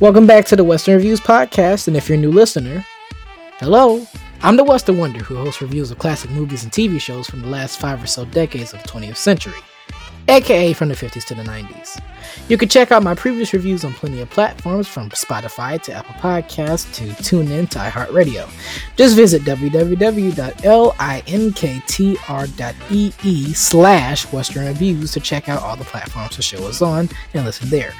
Welcome 0.00 0.26
back 0.26 0.44
to 0.46 0.56
the 0.56 0.62
Western 0.62 0.94
Reviews 0.94 1.20
podcast, 1.20 1.88
and 1.88 1.96
if 1.96 2.08
you're 2.08 2.18
a 2.18 2.20
new 2.20 2.30
listener, 2.30 2.86
hello. 3.58 4.06
I'm 4.42 4.56
the 4.56 4.62
Western 4.62 4.98
Wonder 4.98 5.24
who 5.24 5.34
hosts 5.36 5.62
reviews 5.62 5.90
of 5.90 5.98
classic 5.98 6.30
movies 6.30 6.62
and 6.62 6.72
TV 6.72 7.00
shows 7.00 7.26
from 7.26 7.40
the 7.40 7.48
last 7.48 7.80
five 7.80 8.00
or 8.02 8.06
so 8.06 8.24
decades 8.26 8.72
of 8.72 8.82
the 8.82 8.88
20th 8.88 9.16
century, 9.16 9.58
aka 10.28 10.72
from 10.72 10.88
the 10.88 10.94
50s 10.94 11.24
to 11.26 11.34
the 11.34 11.42
90s. 11.42 12.00
You 12.48 12.56
can 12.58 12.68
check 12.68 12.92
out 12.92 13.02
my 13.02 13.14
previous 13.14 13.52
reviews 13.52 13.84
on 13.84 13.92
plenty 13.94 14.20
of 14.20 14.30
platforms 14.30 14.86
from 14.88 15.10
Spotify 15.10 15.80
to 15.82 15.92
Apple 15.92 16.14
Podcasts 16.14 16.92
to 16.94 17.04
TuneIn 17.22 17.68
to 17.70 17.78
iHeartRadio. 17.78 18.48
Just 18.96 19.16
visit 19.16 19.42
www.linktr.ee 19.42 20.62
slash 23.54 24.32
Western 24.32 24.66
Reviews 24.66 25.12
to 25.12 25.20
check 25.20 25.48
out 25.48 25.62
all 25.62 25.76
the 25.76 25.84
platforms 25.84 26.36
the 26.36 26.42
show 26.42 26.66
is 26.66 26.82
on 26.82 27.08
and 27.34 27.44
listen 27.44 27.68
there. 27.70 27.92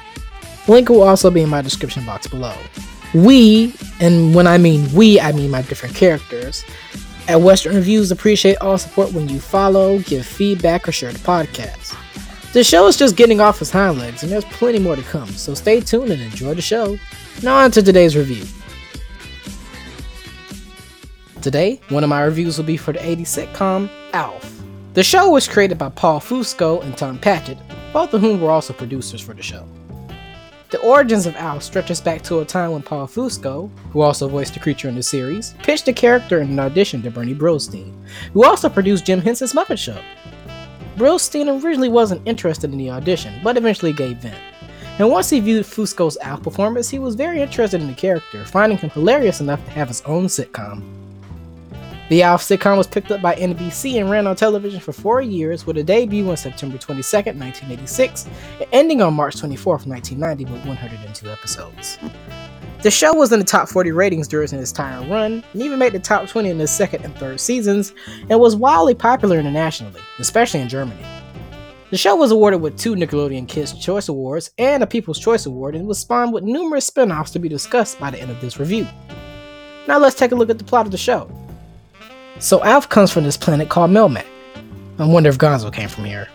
Link 0.67 0.89
will 0.89 1.03
also 1.03 1.31
be 1.31 1.41
in 1.41 1.49
my 1.49 1.61
description 1.61 2.05
box 2.05 2.27
below. 2.27 2.55
We, 3.13 3.73
and 4.01 4.35
when 4.35 4.47
I 4.47 4.57
mean 4.57 4.93
we, 4.93 5.19
I 5.19 5.31
mean 5.31 5.49
my 5.49 5.61
different 5.61 5.95
characters, 5.95 6.65
at 7.27 7.41
Western 7.41 7.75
Reviews 7.75 8.11
appreciate 8.11 8.57
all 8.57 8.77
support 8.77 9.11
when 9.11 9.27
you 9.29 9.39
follow, 9.39 9.99
give 9.99 10.25
feedback, 10.25 10.87
or 10.87 10.91
share 10.91 11.11
the 11.11 11.19
podcast. 11.19 11.95
The 12.57 12.63
show 12.63 12.87
is 12.87 12.97
just 12.97 13.15
getting 13.15 13.39
off 13.39 13.61
its 13.61 13.69
hind 13.69 13.99
legs, 13.99 14.23
and 14.23 14.31
there's 14.31 14.43
plenty 14.45 14.79
more 14.79 14.95
to 14.95 15.03
come, 15.03 15.29
so 15.29 15.53
stay 15.53 15.79
tuned 15.79 16.09
and 16.09 16.19
enjoy 16.19 16.55
the 16.55 16.61
show. 16.63 16.97
Now, 17.43 17.57
on 17.57 17.69
to 17.69 17.83
today's 17.83 18.17
review. 18.17 18.47
Today, 21.43 21.79
one 21.89 22.03
of 22.03 22.09
my 22.09 22.23
reviews 22.23 22.57
will 22.57 22.65
be 22.65 22.75
for 22.75 22.93
the 22.93 22.99
80s 22.99 23.27
sitcom 23.27 23.91
Alf. 24.13 24.59
The 24.95 25.03
show 25.03 25.29
was 25.29 25.47
created 25.47 25.77
by 25.77 25.89
Paul 25.89 26.19
Fusco 26.19 26.83
and 26.83 26.97
Tom 26.97 27.19
Patchett, 27.19 27.59
both 27.93 28.15
of 28.15 28.21
whom 28.21 28.41
were 28.41 28.49
also 28.49 28.73
producers 28.73 29.21
for 29.21 29.35
the 29.35 29.43
show. 29.43 29.63
The 30.71 30.79
origins 30.79 31.27
of 31.27 31.35
Alf 31.35 31.61
stretches 31.61 32.01
back 32.01 32.23
to 32.23 32.39
a 32.39 32.45
time 32.45 32.71
when 32.71 32.81
Paul 32.81 33.05
Fusco, 33.05 33.69
who 33.91 34.01
also 34.01 34.27
voiced 34.27 34.55
the 34.55 34.59
creature 34.59 34.89
in 34.89 34.95
the 34.95 35.03
series, 35.03 35.53
pitched 35.61 35.85
the 35.85 35.93
character 35.93 36.41
in 36.41 36.49
an 36.49 36.59
audition 36.59 37.03
to 37.03 37.11
Bernie 37.11 37.35
Brillstein, 37.35 37.93
who 38.33 38.43
also 38.43 38.67
produced 38.67 39.05
Jim 39.05 39.21
Henson's 39.21 39.53
Muppet 39.53 39.77
Show. 39.77 40.01
Brillstein 40.97 41.63
originally 41.63 41.89
wasn't 41.89 42.27
interested 42.27 42.71
in 42.71 42.77
the 42.79 42.89
audition, 42.89 43.39
but 43.43 43.55
eventually 43.55 43.93
gave 43.93 44.25
in. 44.25 44.33
And 44.97 45.11
once 45.11 45.29
he 45.29 45.39
viewed 45.39 45.63
Fusco's 45.63 46.17
Alf 46.21 46.41
performance, 46.41 46.89
he 46.89 46.97
was 46.97 47.13
very 47.13 47.39
interested 47.39 47.79
in 47.79 47.87
the 47.87 47.93
character, 47.93 48.43
finding 48.45 48.79
him 48.79 48.89
hilarious 48.89 49.39
enough 49.39 49.63
to 49.65 49.71
have 49.71 49.89
his 49.89 50.01
own 50.01 50.25
sitcom. 50.25 50.81
The 52.09 52.23
Alf 52.23 52.41
sitcom 52.41 52.77
was 52.77 52.87
picked 52.87 53.11
up 53.11 53.21
by 53.21 53.35
NBC 53.35 53.99
and 53.99 54.09
ran 54.09 54.25
on 54.25 54.35
television 54.35 54.79
for 54.79 54.91
four 54.91 55.21
years 55.21 55.67
with 55.67 55.77
a 55.77 55.83
debut 55.83 56.27
on 56.27 56.35
September 56.35 56.79
22, 56.79 57.03
1986, 57.15 58.27
and 58.59 58.67
ending 58.71 59.03
on 59.03 59.13
March 59.13 59.35
24, 59.35 59.73
1990 59.85 60.45
with 60.45 60.65
102 60.65 61.29
episodes. 61.29 61.99
The 62.83 62.91
show 62.91 63.15
was 63.15 63.31
in 63.31 63.39
the 63.39 63.45
top 63.45 63.69
40 63.69 63.91
ratings 63.91 64.27
during 64.27 64.53
its 64.53 64.71
entire 64.71 65.03
run, 65.07 65.43
and 65.51 65.61
even 65.61 65.79
made 65.79 65.93
the 65.93 65.99
top 65.99 66.27
20 66.27 66.49
in 66.49 66.59
the 66.59 66.67
second 66.67 67.03
and 67.03 67.15
third 67.17 67.39
seasons, 67.39 67.91
and 68.29 68.39
was 68.39 68.55
wildly 68.55 68.93
popular 68.93 69.39
internationally, 69.39 69.99
especially 70.19 70.59
in 70.59 70.69
Germany. 70.69 71.03
The 71.89 71.97
show 71.97 72.15
was 72.15 72.29
awarded 72.29 72.61
with 72.61 72.77
two 72.77 72.93
Nickelodeon 72.93 73.47
Kids' 73.47 73.73
Choice 73.73 74.09
Awards 74.09 74.51
and 74.59 74.83
a 74.83 74.87
People's 74.87 75.17
Choice 75.17 75.47
Award, 75.47 75.73
and 75.73 75.87
was 75.87 75.97
spawned 75.97 76.33
with 76.33 76.43
numerous 76.43 76.85
spin 76.85 77.11
offs 77.11 77.31
to 77.31 77.39
be 77.39 77.49
discussed 77.49 77.99
by 77.99 78.11
the 78.11 78.21
end 78.21 78.29
of 78.29 78.39
this 78.41 78.59
review. 78.59 78.85
Now 79.87 79.97
let's 79.97 80.15
take 80.15 80.31
a 80.31 80.35
look 80.35 80.51
at 80.51 80.59
the 80.59 80.63
plot 80.63 80.85
of 80.85 80.91
the 80.91 80.97
show. 80.97 81.31
So 82.37 82.63
Alf 82.63 82.89
comes 82.89 83.11
from 83.11 83.23
this 83.23 83.37
planet 83.37 83.69
called 83.69 83.89
Melmac. 83.89 84.25
I 84.99 85.07
wonder 85.07 85.29
if 85.29 85.39
Gonzo 85.39 85.73
came 85.73 85.89
from 85.89 86.05
here. 86.05 86.27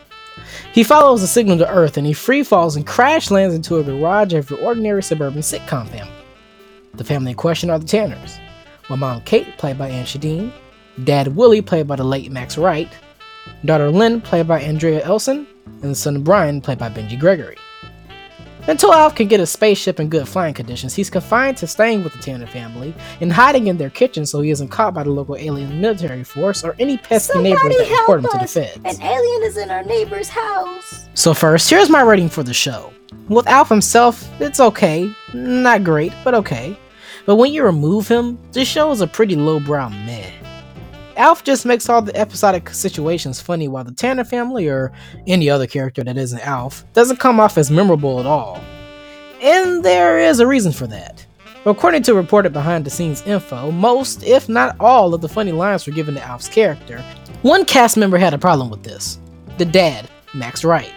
He 0.73 0.83
follows 0.83 1.23
a 1.23 1.29
signal 1.29 1.59
to 1.59 1.70
Earth 1.70 1.97
and 1.98 2.07
he 2.07 2.15
free 2.15 2.43
falls 2.43 2.75
and 2.75 2.87
crash 2.87 3.31
lands 3.31 3.55
into 3.55 3.77
a 3.77 3.85
garage 3.85 4.33
of 4.33 4.51
your 4.51 4.59
ordinary 4.61 5.03
suburban 5.03 5.43
sitcom 5.43 5.87
family. 5.89 6.22
The 6.95 7.05
family 7.05 7.31
in 7.31 7.37
question 7.37 7.71
are 7.71 7.79
the 7.79 7.87
Tanners, 7.87 8.39
with 8.91 8.98
mom 8.98 9.23
Kate, 9.23 9.57
played 9.57 9.79
by 9.79 9.89
Anne 9.89 10.05
Schedeen, 10.05 10.53
dad 11.05 11.29
Willie, 11.36 11.63
played 11.63 11.86
by 11.86 11.97
the 11.97 12.05
late 12.05 12.30
Max 12.30 12.58
Wright, 12.58 12.89
daughter 13.64 13.91
Lynn, 13.91 14.20
played 14.20 14.47
by 14.47 14.61
Andrea 14.61 15.02
Elson, 15.02 15.47
and 15.83 15.97
son 15.97 16.23
Brian, 16.23 16.61
played 16.61 16.79
by 16.79 16.91
Benji 16.91 17.19
Gregory. 17.19 17.57
Until 18.69 18.92
Alf 18.92 19.17
can 19.17 19.27
get 19.27 19.41
a 19.41 19.47
spaceship 19.47 19.98
in 19.98 20.08
good 20.08 20.29
flying 20.29 20.55
conditions, 20.55 20.95
he's 20.95 21.11
confined 21.11 21.57
to 21.57 21.67
staying 21.67 22.05
with 22.05 22.13
the 22.13 22.20
Tanner 22.20 22.47
family 22.47 22.95
and 23.20 23.33
hiding 23.33 23.67
in 23.67 23.77
their 23.77 23.91
kitchen 23.91 24.25
so 24.25 24.41
he 24.41 24.51
isn't 24.51 24.69
caught 24.69 24.95
by 24.95 25.02
the 25.02 25.11
local 25.11 25.35
alien 25.36 25.81
military 25.81 26.23
force 26.23 26.63
or 26.63 26.77
any 26.79 26.97
pesky 26.98 27.33
Somebody 27.33 27.55
neighbors 27.55 27.89
that 27.89 27.98
report 27.98 28.19
him 28.19 28.25
help 28.25 28.33
to 28.35 28.39
the 28.39 28.45
us. 28.45 28.52
feds. 28.52 28.97
An 29.01 29.02
alien 29.02 29.42
is 29.42 29.57
in 29.57 29.69
our 29.70 29.83
neighbor's 29.83 30.29
house. 30.29 31.08
So 31.14 31.35
first, 31.35 31.70
here's 31.70 31.91
my 31.91 32.02
rating 32.02 32.29
for 32.29 32.45
the 32.45 32.55
show. 32.55 32.92
With 33.29 33.48
Alf 33.48 33.69
himself, 33.69 34.29
it's 34.41 34.61
okay. 34.61 35.13
Not 35.35 35.83
great, 35.83 36.13
but 36.23 36.35
okay. 36.35 36.79
But 37.24 37.36
when 37.36 37.52
you 37.52 37.64
remove 37.64 38.08
him, 38.08 38.38
the 38.52 38.64
show 38.64 38.90
is 38.90 39.00
a 39.00 39.06
pretty 39.06 39.36
lowbrow 39.36 39.90
meh. 39.90 40.30
Alf 41.16 41.44
just 41.44 41.66
makes 41.66 41.88
all 41.88 42.02
the 42.02 42.16
episodic 42.16 42.70
situations 42.70 43.40
funny 43.40 43.68
while 43.68 43.84
the 43.84 43.92
Tanner 43.92 44.24
family 44.24 44.68
or 44.68 44.92
any 45.27 45.48
other 45.50 45.66
character 45.66 46.02
that 46.02 46.16
isn't 46.16 46.40
Alf 46.40 46.84
doesn't 46.94 47.20
come 47.20 47.38
off 47.38 47.58
as 47.58 47.70
memorable 47.70 48.18
at 48.18 48.27
all. 48.27 48.60
And 49.40 49.84
there 49.84 50.18
is 50.18 50.40
a 50.40 50.46
reason 50.46 50.72
for 50.72 50.86
that. 50.88 51.24
According 51.64 52.02
to 52.05 52.14
reported 52.14 52.52
behind 52.52 52.84
the 52.84 52.90
scenes 52.90 53.22
info, 53.22 53.70
most, 53.70 54.24
if 54.24 54.48
not 54.48 54.74
all, 54.80 55.14
of 55.14 55.20
the 55.20 55.28
funny 55.28 55.52
lines 55.52 55.86
were 55.86 55.92
given 55.92 56.14
to 56.14 56.22
Alf's 56.22 56.48
character. 56.48 57.04
One 57.42 57.64
cast 57.64 57.96
member 57.96 58.18
had 58.18 58.34
a 58.34 58.39
problem 58.39 58.70
with 58.70 58.83
this 58.83 59.20
the 59.58 59.64
dad, 59.64 60.08
Max 60.34 60.64
Wright. 60.64 60.92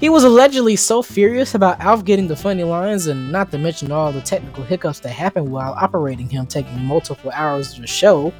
He 0.00 0.08
was 0.08 0.22
allegedly 0.22 0.76
so 0.76 1.02
furious 1.02 1.56
about 1.56 1.80
Alf 1.80 2.04
getting 2.04 2.28
the 2.28 2.36
funny 2.36 2.62
lines, 2.62 3.08
and 3.08 3.32
not 3.32 3.50
to 3.50 3.58
mention 3.58 3.90
all 3.90 4.12
the 4.12 4.20
technical 4.20 4.62
hiccups 4.62 5.00
that 5.00 5.08
happened 5.08 5.50
while 5.50 5.72
operating 5.72 6.28
him 6.28 6.46
taking 6.46 6.84
multiple 6.84 7.32
hours 7.32 7.74
to 7.74 7.86
show, 7.86 8.32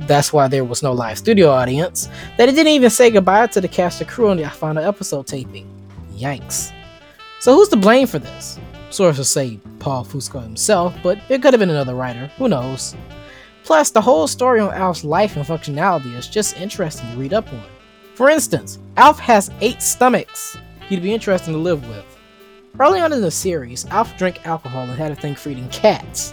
that's 0.00 0.34
why 0.34 0.48
there 0.48 0.64
was 0.64 0.82
no 0.82 0.92
live 0.92 1.16
studio 1.16 1.48
audience, 1.48 2.10
that 2.36 2.50
he 2.50 2.54
didn't 2.54 2.72
even 2.72 2.90
say 2.90 3.10
goodbye 3.10 3.46
to 3.46 3.60
the 3.60 3.68
cast 3.68 4.02
and 4.02 4.10
crew 4.10 4.28
on 4.28 4.36
the 4.36 4.50
final 4.50 4.84
episode 4.84 5.26
taping. 5.26 5.66
Yikes. 6.14 6.72
So 7.40 7.54
who's 7.54 7.68
to 7.68 7.76
blame 7.76 8.06
for 8.06 8.18
this? 8.18 8.58
Sources 8.90 9.30
say 9.30 9.58
Paul 9.78 10.04
Fusco 10.04 10.42
himself, 10.42 10.94
but 11.02 11.18
it 11.30 11.40
could 11.40 11.54
have 11.54 11.60
been 11.60 11.70
another 11.70 11.94
writer, 11.94 12.26
who 12.36 12.50
knows. 12.50 12.94
Plus, 13.64 13.90
the 13.90 14.00
whole 14.00 14.26
story 14.26 14.60
on 14.60 14.74
Alf's 14.74 15.04
life 15.04 15.36
and 15.36 15.46
functionality 15.46 16.14
is 16.14 16.28
just 16.28 16.58
interesting 16.58 17.10
to 17.12 17.16
read 17.16 17.32
up 17.32 17.50
on. 17.50 17.64
For 18.14 18.28
instance, 18.28 18.78
Alf 18.98 19.18
has 19.20 19.50
eight 19.62 19.80
stomachs. 19.80 20.58
He'd 20.88 21.02
be 21.02 21.12
interesting 21.12 21.52
to 21.52 21.58
live 21.60 21.86
with. 21.88 22.04
Early 22.80 23.00
on 23.00 23.12
in 23.12 23.20
the 23.20 23.30
series, 23.30 23.84
Alf 23.86 24.16
drank 24.16 24.46
alcohol 24.46 24.84
and 24.84 24.92
had 24.92 25.12
a 25.12 25.14
thing 25.14 25.34
for 25.34 25.50
eating 25.50 25.68
cats. 25.68 26.32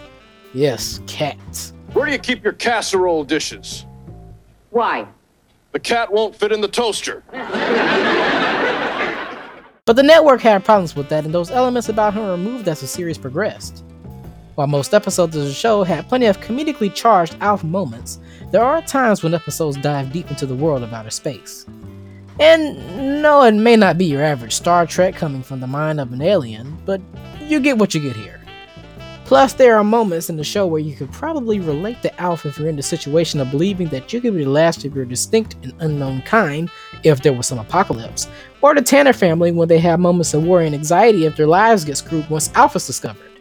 Yes, 0.54 1.00
cats. 1.06 1.74
Where 1.92 2.06
do 2.06 2.12
you 2.12 2.18
keep 2.18 2.42
your 2.42 2.54
casserole 2.54 3.24
dishes? 3.24 3.84
Why? 4.70 5.06
The 5.72 5.80
cat 5.80 6.10
won't 6.10 6.34
fit 6.34 6.52
in 6.52 6.62
the 6.62 6.68
toaster. 6.68 7.22
But 9.84 9.96
the 9.96 10.02
network 10.02 10.40
had 10.40 10.64
problems 10.64 10.96
with 10.96 11.10
that, 11.10 11.24
and 11.24 11.34
those 11.34 11.50
elements 11.50 11.88
about 11.88 12.14
him 12.14 12.24
were 12.24 12.32
removed 12.32 12.66
as 12.66 12.80
the 12.80 12.86
series 12.86 13.18
progressed. 13.18 13.84
While 14.54 14.68
most 14.68 14.94
episodes 14.94 15.36
of 15.36 15.44
the 15.44 15.52
show 15.52 15.84
had 15.84 16.08
plenty 16.08 16.26
of 16.26 16.40
comedically 16.40 16.92
charged 16.94 17.36
Alf 17.40 17.62
moments, 17.62 18.18
there 18.52 18.64
are 18.64 18.80
times 18.80 19.22
when 19.22 19.34
episodes 19.34 19.76
dive 19.76 20.12
deep 20.12 20.30
into 20.30 20.46
the 20.46 20.54
world 20.54 20.82
of 20.82 20.94
outer 20.94 21.10
space. 21.10 21.66
And 22.38 23.22
no, 23.22 23.42
it 23.42 23.52
may 23.52 23.76
not 23.76 23.96
be 23.96 24.04
your 24.04 24.22
average 24.22 24.54
Star 24.54 24.86
Trek 24.86 25.14
coming 25.14 25.42
from 25.42 25.60
the 25.60 25.66
mind 25.66 26.00
of 26.00 26.12
an 26.12 26.20
alien, 26.20 26.76
but 26.84 27.00
you 27.40 27.60
get 27.60 27.78
what 27.78 27.94
you 27.94 28.00
get 28.00 28.16
here. 28.16 28.40
Plus, 29.24 29.54
there 29.54 29.76
are 29.76 29.82
moments 29.82 30.30
in 30.30 30.36
the 30.36 30.44
show 30.44 30.68
where 30.68 30.80
you 30.80 30.94
could 30.94 31.10
probably 31.10 31.58
relate 31.58 32.00
to 32.02 32.20
Alf 32.20 32.46
if 32.46 32.58
you're 32.58 32.68
in 32.68 32.76
the 32.76 32.82
situation 32.82 33.40
of 33.40 33.50
believing 33.50 33.88
that 33.88 34.12
you 34.12 34.20
could 34.20 34.36
be 34.36 34.44
the 34.44 34.50
last 34.50 34.84
of 34.84 34.94
your 34.94 35.04
distinct 35.04 35.56
and 35.64 35.74
unknown 35.80 36.22
kind 36.22 36.70
if 37.02 37.22
there 37.22 37.32
was 37.32 37.46
some 37.48 37.58
apocalypse, 37.58 38.28
or 38.60 38.72
the 38.72 38.82
Tanner 38.82 39.12
family 39.12 39.50
when 39.50 39.66
they 39.66 39.80
have 39.80 39.98
moments 39.98 40.32
of 40.32 40.44
worry 40.44 40.66
and 40.66 40.76
anxiety 40.76 41.26
if 41.26 41.36
their 41.36 41.48
lives 41.48 41.84
get 41.84 41.96
screwed 41.96 42.30
once 42.30 42.52
Alf 42.54 42.76
is 42.76 42.86
discovered. 42.86 43.40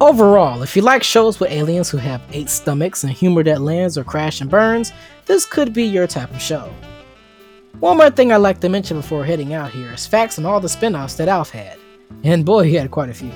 Overall, 0.00 0.62
if 0.62 0.76
you 0.76 0.82
like 0.82 1.02
shows 1.02 1.40
with 1.40 1.50
aliens 1.50 1.90
who 1.90 1.96
have 1.96 2.22
eight 2.32 2.48
stomachs 2.48 3.02
and 3.02 3.12
humor 3.12 3.42
that 3.42 3.60
lands 3.60 3.98
or 3.98 4.04
crash 4.04 4.40
and 4.40 4.48
burns, 4.48 4.92
this 5.26 5.44
could 5.44 5.72
be 5.72 5.82
your 5.82 6.06
type 6.06 6.30
of 6.30 6.40
show. 6.40 6.72
One 7.80 7.96
more 7.96 8.10
thing 8.10 8.32
I'd 8.32 8.38
like 8.38 8.58
to 8.62 8.68
mention 8.68 8.96
before 8.96 9.24
heading 9.24 9.54
out 9.54 9.70
here 9.70 9.92
is 9.92 10.04
facts 10.04 10.36
on 10.36 10.44
all 10.44 10.58
the 10.58 10.68
spin 10.68 10.96
offs 10.96 11.14
that 11.14 11.28
Alf 11.28 11.50
had. 11.50 11.78
And 12.24 12.44
boy, 12.44 12.64
he 12.64 12.74
had 12.74 12.90
quite 12.90 13.08
a 13.08 13.14
few. 13.14 13.30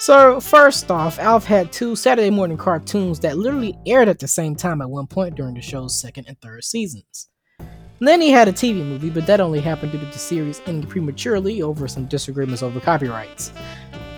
So, 0.00 0.40
first 0.40 0.90
off, 0.90 1.20
Alf 1.20 1.44
had 1.44 1.70
two 1.70 1.94
Saturday 1.94 2.30
morning 2.30 2.56
cartoons 2.56 3.20
that 3.20 3.38
literally 3.38 3.78
aired 3.86 4.08
at 4.08 4.18
the 4.18 4.26
same 4.26 4.56
time 4.56 4.82
at 4.82 4.90
one 4.90 5.06
point 5.06 5.36
during 5.36 5.54
the 5.54 5.60
show's 5.60 6.00
second 6.00 6.26
and 6.26 6.40
third 6.40 6.64
seasons. 6.64 7.28
And 7.58 8.08
then 8.08 8.20
he 8.20 8.30
had 8.30 8.48
a 8.48 8.52
TV 8.52 8.76
movie, 8.76 9.10
but 9.10 9.26
that 9.26 9.40
only 9.40 9.60
happened 9.60 9.92
due 9.92 10.00
to 10.00 10.06
the 10.06 10.18
series 10.18 10.60
ending 10.66 10.90
prematurely 10.90 11.62
over 11.62 11.86
some 11.86 12.06
disagreements 12.06 12.64
over 12.64 12.80
copyrights. 12.80 13.52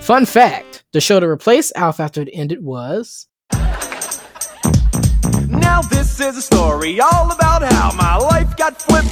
Fun 0.00 0.24
fact 0.24 0.84
the 0.92 1.00
show 1.00 1.20
to 1.20 1.28
replace 1.28 1.72
Alf 1.76 2.00
after 2.00 2.22
it 2.22 2.30
ended 2.32 2.64
was. 2.64 3.26
Now 5.48 5.82
this 5.82 6.20
is 6.20 6.38
a 6.38 6.42
story 6.42 7.00
all 7.00 7.30
about 7.30 7.62
how 7.62 7.90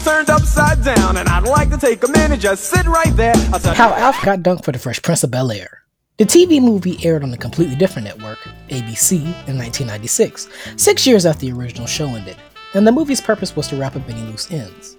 turned 0.05 0.31
upside 0.31 0.83
down, 0.85 1.17
and 1.17 1.29
I'd 1.29 1.45
like 1.45 1.71
to 1.71 1.79
take 1.79 2.03
a 2.05 2.09
minute, 2.09 2.41
just 2.41 2.65
sit 2.65 2.87
right 2.87 3.15
there. 3.17 3.37
How 3.75 3.93
Alf 3.95 4.23
got 4.25 4.41
dunked 4.41 4.65
for 4.65 4.73
the 4.73 4.79
Fresh 4.79 5.03
Prince 5.03 5.25
of 5.25 5.31
Bel 5.31 5.51
Air. 5.51 5.83
The 6.19 6.25
TV 6.25 6.61
movie 6.61 6.99
aired 7.03 7.23
on 7.23 7.33
a 7.33 7.37
completely 7.37 7.77
different 7.77 8.07
network, 8.07 8.39
ABC, 8.69 9.21
in 9.23 9.57
1996, 9.57 10.49
six 10.77 11.07
years 11.07 11.25
after 11.25 11.47
the 11.47 11.53
original 11.53 11.87
show 11.87 12.09
ended, 12.09 12.37
and 12.75 12.87
the 12.87 12.93
movie's 12.93 13.21
purpose 13.21 13.57
was 13.57 13.69
to 13.69 13.77
wrap 13.77 13.97
up 13.97 14.09
any 14.09 14.21
loose 14.23 14.51
ends. 14.51 14.97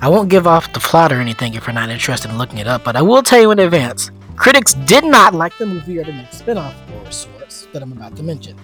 I 0.00 0.08
won't 0.08 0.28
give 0.28 0.48
off 0.48 0.72
the 0.72 0.80
plot 0.80 1.12
or 1.12 1.20
anything 1.20 1.54
if 1.54 1.66
you're 1.66 1.74
not 1.74 1.90
interested 1.90 2.30
in 2.30 2.38
looking 2.38 2.58
it 2.58 2.66
up, 2.66 2.82
but 2.82 2.96
I 2.96 3.02
will 3.02 3.22
tell 3.22 3.40
you 3.40 3.52
in 3.52 3.60
advance 3.60 4.10
critics 4.34 4.74
did 4.74 5.04
not 5.04 5.34
like 5.34 5.56
the 5.58 5.66
movie 5.66 5.98
or 5.98 6.04
the 6.04 6.12
next 6.12 6.38
spin 6.38 6.58
off 6.58 6.74
or 6.92 7.10
sorts 7.12 7.66
that 7.72 7.82
I'm 7.82 7.92
about 7.92 8.16
to 8.16 8.24
mention. 8.24 8.56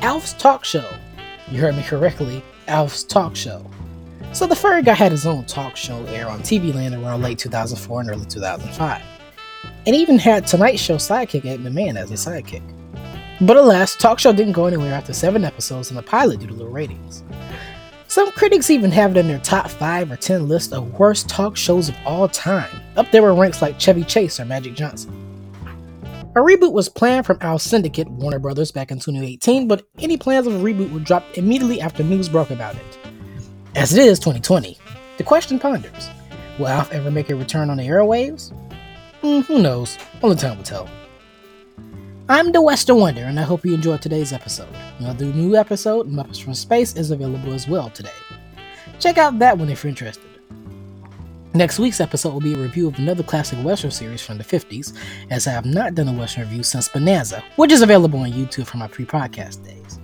Alf's 0.00 0.32
Talk 0.32 0.64
Show. 0.64 0.88
You 1.50 1.60
heard 1.60 1.76
me 1.76 1.82
correctly, 1.82 2.42
Alf's 2.68 3.04
Talk 3.04 3.36
Show. 3.36 3.70
So 4.32 4.46
the 4.46 4.56
furry 4.56 4.82
guy 4.82 4.94
had 4.94 5.12
his 5.12 5.26
own 5.26 5.44
talk 5.44 5.76
show 5.76 6.04
air 6.06 6.28
on 6.28 6.40
TV 6.40 6.74
Land 6.74 6.94
around 6.94 7.22
late 7.22 7.38
2004 7.38 8.00
and 8.00 8.10
early 8.10 8.26
2005 8.26 9.02
and 9.86 9.96
even 9.96 10.18
had 10.18 10.46
Tonight 10.46 10.78
Show 10.78 10.96
sidekick 10.96 11.44
Ed 11.44 11.60
McMahon 11.60 11.96
as 11.96 12.10
a 12.10 12.14
sidekick. 12.14 12.62
But 13.40 13.56
alas, 13.56 13.96
Talk 13.96 14.18
Show 14.18 14.32
didn't 14.32 14.52
go 14.52 14.66
anywhere 14.66 14.92
after 14.92 15.12
seven 15.12 15.44
episodes 15.44 15.90
and 15.90 15.98
a 15.98 16.02
pilot 16.02 16.40
due 16.40 16.48
to 16.48 16.54
low 16.54 16.66
ratings. 16.66 17.24
Some 18.06 18.30
critics 18.32 18.70
even 18.70 18.90
have 18.90 19.12
it 19.12 19.20
in 19.20 19.28
their 19.28 19.38
top 19.38 19.70
5 19.70 20.10
or 20.10 20.16
10 20.16 20.48
list 20.48 20.72
of 20.72 20.98
worst 20.98 21.28
talk 21.28 21.56
shows 21.56 21.88
of 21.88 21.96
all 22.04 22.28
time, 22.28 22.70
up 22.96 23.10
there 23.12 23.22
with 23.22 23.38
ranks 23.38 23.62
like 23.62 23.78
Chevy 23.78 24.02
Chase 24.04 24.40
or 24.40 24.44
Magic 24.44 24.74
Johnson. 24.74 25.16
A 26.34 26.40
reboot 26.40 26.72
was 26.72 26.88
planned 26.88 27.24
from 27.24 27.38
our 27.40 27.58
syndicate, 27.58 28.08
Warner 28.08 28.38
Brothers, 28.38 28.72
back 28.72 28.90
in 28.90 28.98
2018, 28.98 29.66
but 29.68 29.86
any 29.98 30.16
plans 30.16 30.46
of 30.46 30.54
a 30.54 30.58
reboot 30.58 30.92
were 30.92 31.00
dropped 31.00 31.38
immediately 31.38 31.80
after 31.80 32.02
news 32.02 32.28
broke 32.28 32.50
about 32.50 32.74
it. 32.74 32.99
As 33.76 33.96
it 33.96 34.04
is 34.04 34.18
2020, 34.18 34.76
the 35.16 35.22
question 35.22 35.60
ponders 35.60 36.10
Will 36.58 36.66
Alf 36.66 36.92
ever 36.92 37.08
make 37.08 37.30
a 37.30 37.36
return 37.36 37.70
on 37.70 37.76
the 37.76 37.84
airwaves? 37.84 38.52
Hmm, 39.20 39.40
who 39.42 39.62
knows? 39.62 39.96
Only 40.22 40.36
time 40.36 40.56
will 40.56 40.64
tell. 40.64 40.88
I'm 42.28 42.50
the 42.50 42.60
Western 42.62 42.96
Wonder, 42.96 43.22
and 43.22 43.38
I 43.38 43.44
hope 43.44 43.64
you 43.64 43.72
enjoyed 43.72 44.02
today's 44.02 44.32
episode. 44.32 44.74
Another 44.98 45.26
new 45.26 45.54
episode, 45.54 46.10
Muppets 46.10 46.42
from 46.42 46.54
Space, 46.54 46.96
is 46.96 47.12
available 47.12 47.52
as 47.52 47.68
well 47.68 47.90
today. 47.90 48.10
Check 48.98 49.18
out 49.18 49.38
that 49.38 49.56
one 49.56 49.68
if 49.68 49.84
you're 49.84 49.90
interested. 49.90 50.24
Next 51.54 51.78
week's 51.78 52.00
episode 52.00 52.32
will 52.32 52.40
be 52.40 52.54
a 52.54 52.58
review 52.58 52.88
of 52.88 52.98
another 52.98 53.22
classic 53.22 53.64
Western 53.64 53.92
series 53.92 54.20
from 54.20 54.38
the 54.38 54.44
50s, 54.44 54.96
as 55.30 55.46
I 55.46 55.52
have 55.52 55.64
not 55.64 55.94
done 55.94 56.08
a 56.08 56.12
Western 56.12 56.42
review 56.42 56.64
since 56.64 56.88
Bonanza, 56.88 57.42
which 57.54 57.70
is 57.70 57.82
available 57.82 58.18
on 58.18 58.32
YouTube 58.32 58.66
from 58.66 58.80
my 58.80 58.88
pre 58.88 59.04
podcast 59.04 59.64
days. 59.64 60.00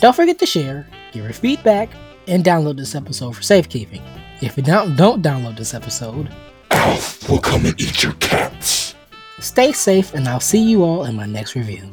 Don't 0.00 0.16
forget 0.16 0.38
to 0.38 0.46
share, 0.46 0.86
give 1.12 1.24
your 1.24 1.32
feedback, 1.34 1.90
and 2.26 2.44
download 2.44 2.76
this 2.76 2.94
episode 2.94 3.36
for 3.36 3.42
safekeeping. 3.42 4.02
If 4.40 4.56
you 4.56 4.62
don't, 4.62 4.96
don't 4.96 5.22
download 5.22 5.56
this 5.56 5.74
episode, 5.74 6.30
Alf 6.70 7.28
will 7.28 7.38
come 7.38 7.64
and 7.66 7.80
eat 7.80 8.02
your 8.02 8.12
cats. 8.14 8.94
Stay 9.40 9.72
safe, 9.72 10.14
and 10.14 10.28
I'll 10.28 10.40
see 10.40 10.62
you 10.62 10.82
all 10.82 11.04
in 11.04 11.14
my 11.14 11.26
next 11.26 11.54
review. 11.54 11.90